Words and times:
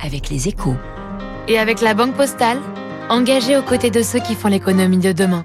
avec 0.00 0.30
les 0.30 0.48
échos. 0.48 0.76
Et 1.48 1.58
avec 1.58 1.80
la 1.80 1.94
Banque 1.94 2.14
Postale, 2.14 2.58
engagée 3.08 3.56
aux 3.56 3.62
côtés 3.62 3.90
de 3.90 4.02
ceux 4.02 4.18
qui 4.18 4.34
font 4.34 4.48
l'économie 4.48 4.98
de 4.98 5.12
demain. 5.12 5.44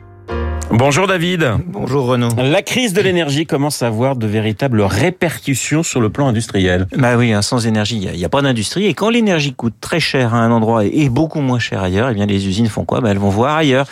Bonjour 0.71 1.05
David. 1.05 1.56
Bonjour 1.67 2.06
Renaud. 2.06 2.30
La 2.38 2.62
crise 2.62 2.94
de 2.94 3.02
l'énergie 3.02 3.46
commence 3.46 3.83
à 3.83 3.88
avoir 3.88 4.16
de 4.16 4.25
véritables 4.25 4.82
répercussions 4.82 5.83
sur 5.83 6.00
le 6.00 6.09
plan 6.09 6.28
industriel. 6.28 6.88
Bah 6.96 7.17
oui, 7.17 7.33
hein, 7.33 7.42
sans 7.42 7.67
énergie, 7.67 7.98
il 7.98 8.18
n'y 8.18 8.25
a, 8.25 8.30
pas 8.30 8.41
d'industrie. 8.41 8.86
Et 8.86 8.94
quand 8.94 9.09
l'énergie 9.09 9.54
coûte 9.54 9.75
très 9.82 10.00
cher 10.00 10.34
à 10.34 10.38
un 10.38 10.52
endroit 10.52 10.86
et 10.86 11.09
beaucoup 11.09 11.41
moins 11.41 11.59
cher 11.59 11.84
ailleurs, 11.84 12.09
eh 12.09 12.13
bien 12.13 12.25
les 12.25 12.48
usines 12.48 12.68
font 12.68 12.86
quoi? 12.86 13.02
Bah, 13.02 13.09
Elles 13.11 13.20
vont 13.20 13.29
voir 13.29 13.57
ailleurs. 13.57 13.86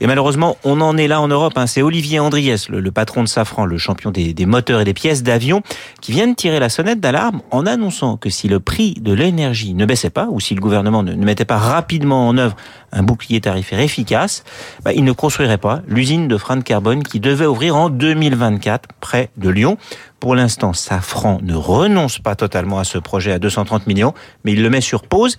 Et 0.00 0.06
malheureusement, 0.06 0.56
on 0.64 0.80
en 0.80 0.96
est 0.96 1.08
là 1.08 1.20
en 1.20 1.28
Europe. 1.28 1.54
Hein. 1.56 1.66
C'est 1.66 1.82
Olivier 1.82 2.20
Andriès, 2.20 2.68
le, 2.68 2.90
patron 2.92 3.22
de 3.22 3.28
Safran, 3.28 3.66
le 3.66 3.78
champion 3.78 4.10
des, 4.10 4.34
moteurs 4.46 4.80
et 4.80 4.84
des 4.84 4.94
pièces 4.94 5.22
d'avion, 5.22 5.62
qui 6.00 6.12
vient 6.12 6.28
de 6.28 6.34
tirer 6.34 6.60
la 6.60 6.68
sonnette 6.68 7.00
d'alarme 7.00 7.42
en 7.50 7.66
annonçant 7.66 8.16
que 8.16 8.30
si 8.30 8.48
le 8.48 8.60
prix 8.60 8.94
de 9.00 9.12
l'énergie 9.12 9.74
ne 9.74 9.86
baissait 9.86 10.10
pas, 10.10 10.28
ou 10.30 10.40
si 10.40 10.54
le 10.54 10.60
gouvernement 10.60 11.02
ne, 11.02 11.12
ne 11.12 11.24
mettait 11.24 11.44
pas 11.44 11.58
rapidement 11.58 12.28
en 12.28 12.38
œuvre 12.38 12.56
un 12.92 13.02
bouclier 13.02 13.40
tarifaire 13.40 13.80
efficace, 13.80 14.44
bah, 14.84 14.92
il 14.92 15.04
ne 15.04 15.12
construirait 15.12 15.58
pas 15.58 15.82
l'usine 15.88 16.28
de 16.28 16.36
frein 16.36 16.56
de 16.56 16.62
carbone 16.62 17.02
qui 17.02 17.20
devait 17.20 17.46
ouvrir 17.46 17.76
en 17.76 17.90
2024 17.90 18.88
près 19.00 19.30
de 19.36 19.48
Lyon. 19.50 19.76
Pour 20.20 20.34
l'instant, 20.34 20.72
Safran 20.72 21.38
ne 21.42 21.54
renonce 21.54 22.18
pas 22.18 22.34
totalement 22.34 22.80
à 22.80 22.84
ce 22.84 22.98
projet 22.98 23.32
à 23.32 23.38
230 23.38 23.86
millions, 23.86 24.14
mais 24.44 24.52
il 24.52 24.62
le 24.62 24.70
met 24.70 24.80
sur 24.80 25.02
pause 25.02 25.36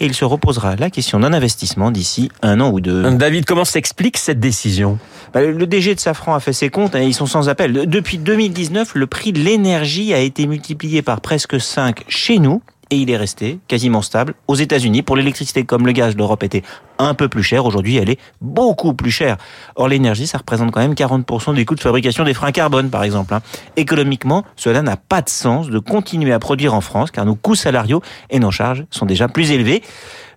et 0.00 0.06
il 0.06 0.14
se 0.14 0.24
reposera 0.24 0.76
la 0.76 0.90
question 0.90 1.20
d'un 1.20 1.32
investissement 1.32 1.90
d'ici 1.90 2.30
un 2.42 2.60
an 2.60 2.70
ou 2.70 2.80
deux. 2.80 3.10
David, 3.12 3.46
comment 3.46 3.64
s'explique 3.64 4.18
cette 4.18 4.38
décision? 4.38 4.98
Bah, 5.32 5.40
Le 5.40 5.66
DG 5.66 5.94
de 5.94 6.00
Safran 6.00 6.34
a 6.34 6.40
fait 6.40 6.52
ses 6.52 6.68
comptes 6.68 6.94
et 6.94 7.06
ils 7.06 7.14
sont 7.14 7.26
sans 7.26 7.48
appel. 7.48 7.88
Depuis 7.88 8.18
2019, 8.18 8.94
le 8.94 9.06
prix 9.06 9.32
de 9.32 9.40
l'énergie 9.40 10.12
a 10.12 10.18
été 10.18 10.46
multiplié 10.46 11.00
par 11.00 11.20
presque 11.22 11.58
5 11.58 12.04
chez 12.08 12.38
nous 12.38 12.62
et 12.90 12.96
il 12.96 13.10
est 13.10 13.16
resté 13.16 13.58
quasiment 13.68 14.02
stable 14.02 14.34
aux 14.46 14.54
États-Unis. 14.54 15.02
Pour 15.02 15.16
l'électricité 15.16 15.64
comme 15.64 15.86
le 15.86 15.92
gaz, 15.92 16.16
l'Europe 16.16 16.42
était 16.42 16.62
un 16.98 17.14
peu 17.14 17.28
plus 17.28 17.42
chère. 17.42 17.64
Aujourd'hui, 17.66 17.96
elle 17.96 18.10
est 18.10 18.18
beaucoup 18.40 18.94
plus 18.94 19.10
chère. 19.10 19.36
Or, 19.76 19.88
l'énergie, 19.88 20.26
ça 20.26 20.38
représente 20.38 20.70
quand 20.70 20.80
même 20.80 20.94
40% 20.94 21.54
des 21.54 21.64
coûts 21.64 21.74
de 21.74 21.80
fabrication 21.80 22.24
des 22.24 22.34
freins 22.34 22.52
carbone, 22.52 22.90
par 22.90 23.04
exemple. 23.04 23.34
Hein. 23.34 23.40
Économiquement, 23.76 24.44
cela 24.56 24.82
n'a 24.82 24.96
pas 24.96 25.22
de 25.22 25.28
sens 25.28 25.68
de 25.68 25.78
continuer 25.78 26.32
à 26.32 26.38
produire 26.38 26.74
en 26.74 26.80
France, 26.80 27.10
car 27.10 27.24
nos 27.24 27.34
coûts 27.34 27.54
salariaux 27.54 28.02
et 28.30 28.38
nos 28.38 28.50
charges 28.50 28.84
sont 28.90 29.06
déjà 29.06 29.28
plus 29.28 29.50
élevés. 29.50 29.82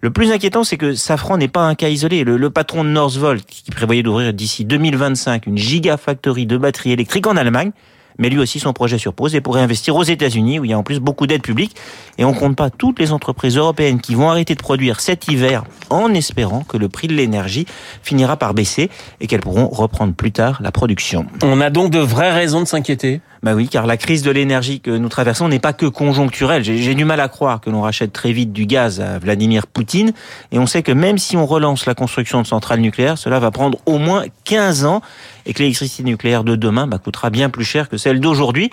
Le 0.02 0.09
plus 0.09 0.31
inquiétant, 0.31 0.63
c'est 0.63 0.77
que 0.77 0.95
Safran 0.95 1.38
n'est 1.38 1.47
pas 1.47 1.61
un 1.61 1.75
cas 1.75 1.89
isolé. 1.89 2.23
Le, 2.23 2.49
patron 2.49 2.83
de 2.83 2.89
Northvolt, 2.89 3.45
qui 3.45 3.69
prévoyait 3.69 4.02
d'ouvrir 4.02 4.33
d'ici 4.33 4.65
2025 4.65 5.45
une 5.45 5.58
gigafactory 5.58 6.47
de 6.47 6.58
batteries 6.58 6.91
électriques 6.91 7.27
en 7.27 7.38
Allemagne, 7.38 7.71
mais 8.17 8.30
lui 8.30 8.40
aussi 8.40 8.59
son 8.59 8.73
projet 8.73 8.98
sur 8.98 9.14
pause 9.14 9.36
et 9.36 9.42
pourrait 9.42 9.62
investir 9.62 9.95
aux 9.95 10.04
États-Unis 10.04 10.59
où 10.59 10.66
il 10.66 10.72
y 10.72 10.73
a 10.73 10.78
en 10.78 10.84
plus 10.84 11.00
beaucoup 11.00 11.28
d'aides 11.28 11.42
publiques 11.42 11.76
et 12.17 12.26
on 12.26 12.34
compte 12.34 12.56
pas 12.56 12.70
toutes 12.70 13.00
les 13.00 13.12
entreprises 13.12 13.58
européennes 13.58 14.02
qui 14.02 14.16
vont 14.16 14.30
arrêter 14.30 14.56
de 14.56 14.62
produire 14.62 15.00
cet 15.00 15.28
hiver 15.28 15.64
en 15.90 16.14
espérant 16.14 16.62
que 16.62 16.78
le 16.78 16.89
prix 16.89 17.08
de 17.08 17.14
l'énergie 17.14 17.66
finira 18.04 18.38
par 18.38 18.54
baisser 18.54 18.89
et 19.20 19.28
qu'elles 19.28 19.42
pourront 19.42 19.67
reprendre 19.67 20.14
plus 20.14 20.32
tard 20.32 20.59
la 20.62 20.72
production. 20.72 21.26
On 21.44 21.62
a 21.62 21.70
donc 21.70 21.92
de 21.92 22.00
vraies 22.00 22.34
raisons 22.34 22.62
de 22.62 22.67
s'inquiéter. 22.67 23.22
Bah 23.44 23.56
oui, 23.56 23.67
car 23.67 23.88
la 23.88 23.97
crise 23.97 24.22
de 24.22 24.30
l'énergie 24.30 24.81
que 24.81 24.92
nous 24.92 25.09
traversons 25.09 25.47
n'est 25.47 25.59
pas 25.59 25.73
que 25.73 25.88
conjoncturelle. 25.88 26.64
J'ai 26.64 26.94
du 26.94 27.06
mal 27.06 27.20
à 27.20 27.28
croire 27.28 27.59
que 27.59 27.72
l'on 27.72 27.81
rachète 27.81 28.14
très 28.14 28.33
vite 28.33 28.53
du 28.53 28.67
gaz 28.67 29.02
à 29.02 29.17
Vladimir 29.17 29.66
Poutine. 29.66 30.14
Et 30.52 30.59
on 30.59 30.67
sait 30.67 30.83
que 30.83 30.92
même 30.92 31.17
si 31.17 31.36
on 31.38 31.48
relance 31.48 31.88
la 31.88 31.95
construction 31.95 32.44
de 32.44 32.48
centrales 32.48 32.81
nucléaires, 32.81 33.17
cela 33.17 33.39
va 33.39 33.50
prendre 33.50 33.80
au 33.88 33.98
moins 33.98 34.25
15 34.44 34.86
ans 34.86 35.02
et 35.48 35.53
que 35.53 35.59
l'électricité 35.59 36.03
nucléaire 36.03 36.44
de 36.44 36.56
demain 36.56 36.86
bah, 36.86 37.00
coûtera 37.00 37.31
bien 37.31 37.50
plus 37.50 37.66
cher 37.66 37.89
que 37.89 37.98
celle 37.98 38.20
d'aujourd'hui. 38.20 38.70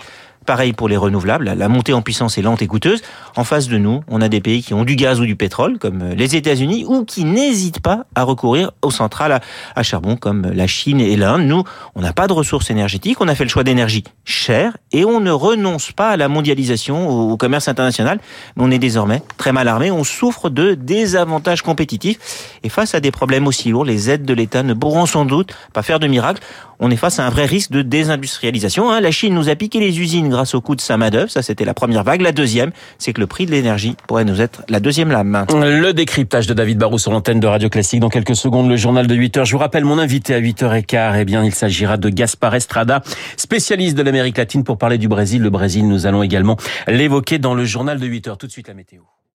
Pareil 0.49 0.73
pour 0.73 0.89
les 0.89 0.97
renouvelables, 0.97 1.53
la 1.55 1.69
montée 1.69 1.93
en 1.93 2.01
puissance 2.01 2.39
est 2.39 2.41
lente 2.41 2.63
et 2.63 2.65
coûteuse. 2.65 3.03
En 3.35 3.43
face 3.43 3.67
de 3.67 3.77
nous, 3.77 4.01
on 4.07 4.19
a 4.19 4.29
des 4.29 4.41
pays 4.41 4.63
qui 4.63 4.73
ont 4.73 4.83
du 4.83 4.95
gaz 4.95 5.19
ou 5.19 5.27
du 5.27 5.35
pétrole, 5.35 5.77
comme 5.77 6.03
les 6.03 6.35
États-Unis, 6.35 6.85
ou 6.87 7.05
qui 7.05 7.23
n'hésitent 7.23 7.81
pas 7.81 8.07
à 8.15 8.23
recourir 8.23 8.71
aux 8.81 8.89
centrales 8.89 9.41
à 9.75 9.83
charbon, 9.83 10.15
comme 10.15 10.49
la 10.51 10.65
Chine 10.65 11.01
et 11.01 11.15
l'Inde. 11.17 11.43
Nous, 11.43 11.63
on 11.93 12.01
n'a 12.01 12.13
pas 12.13 12.25
de 12.25 12.33
ressources 12.33 12.71
énergétiques, 12.71 13.21
on 13.21 13.27
a 13.27 13.35
fait 13.35 13.43
le 13.43 13.49
choix 13.51 13.63
d'énergie 13.63 14.03
chère, 14.25 14.75
et 14.91 15.05
on 15.05 15.19
ne 15.19 15.29
renonce 15.29 15.91
pas 15.91 16.09
à 16.09 16.17
la 16.17 16.27
mondialisation, 16.29 17.07
au 17.07 17.37
commerce 17.37 17.67
international, 17.67 18.19
mais 18.55 18.63
on 18.63 18.71
est 18.71 18.79
désormais 18.79 19.21
très 19.37 19.51
mal 19.51 19.67
armé, 19.67 19.91
on 19.91 20.03
souffre 20.03 20.49
de 20.49 20.73
désavantages 20.73 21.61
compétitifs, 21.61 22.57
et 22.63 22.69
face 22.69 22.95
à 22.95 22.99
des 22.99 23.11
problèmes 23.11 23.45
aussi 23.45 23.69
lourds, 23.69 23.85
les 23.85 24.09
aides 24.09 24.25
de 24.25 24.33
l'État 24.33 24.63
ne 24.63 24.73
pourront 24.73 25.05
sans 25.05 25.25
doute 25.25 25.53
pas 25.73 25.83
faire 25.83 25.99
de 25.99 26.07
miracle. 26.07 26.41
On 26.81 26.89
est 26.91 26.95
face 26.95 27.19
à 27.19 27.25
un 27.25 27.29
vrai 27.29 27.45
risque 27.45 27.71
de 27.71 27.81
désindustrialisation. 27.81 28.89
Hein. 28.89 29.01
La 29.01 29.11
Chine 29.11 29.33
nous 29.33 29.49
a 29.49 29.55
piqué 29.55 29.81
les 29.81 29.99
usines 29.99 30.29
grâce 30.29 30.55
au 30.55 30.61
coût 30.61 30.75
de 30.75 30.81
sa 30.81 30.95
main 30.95 31.09
Ça, 31.27 31.41
c'était 31.41 31.65
la 31.65 31.73
première 31.73 32.05
vague. 32.05 32.21
La 32.21 32.31
deuxième, 32.31 32.71
c'est 32.97 33.11
que 33.11 33.19
le 33.19 33.27
prix 33.27 33.45
de 33.45 33.51
l'énergie 33.51 33.97
pourrait 34.07 34.23
nous 34.23 34.39
être 34.39 34.63
la 34.69 34.79
deuxième 34.79 35.11
lame. 35.11 35.45
Le 35.49 35.91
décryptage 35.91 36.47
de 36.47 36.53
David 36.53 36.77
Barrou 36.77 36.97
sur 36.97 37.11
l'antenne 37.11 37.41
de 37.41 37.47
Radio 37.47 37.67
Classique. 37.67 37.99
Dans 37.99 38.09
quelques 38.09 38.35
secondes, 38.35 38.69
le 38.69 38.77
journal 38.77 39.07
de 39.07 39.15
8 39.15 39.37
heures. 39.37 39.45
Je 39.45 39.51
vous 39.51 39.57
rappelle 39.57 39.83
mon 39.83 39.99
invité 39.99 40.33
à 40.33 40.39
8h15. 40.39 41.17
Eh 41.19 41.25
bien, 41.25 41.43
il 41.43 41.53
s'agira 41.53 41.97
de 41.97 42.07
Gaspar 42.07 42.55
Estrada, 42.55 43.01
spécialiste 43.35 43.97
de 43.97 44.03
l'Amérique 44.03 44.37
latine 44.37 44.63
pour 44.63 44.77
parler 44.77 44.97
du 44.97 45.09
Brésil. 45.09 45.41
Le 45.41 45.49
Brésil, 45.49 45.85
nous 45.85 46.05
allons 46.05 46.23
également 46.23 46.55
l'évoquer 46.87 47.39
dans 47.39 47.55
le 47.55 47.65
journal 47.65 47.99
de 47.99 48.05
8 48.05 48.27
heures. 48.29 48.37
Tout 48.37 48.47
de 48.47 48.51
suite, 48.51 48.69
la 48.69 48.73
météo. 48.73 49.01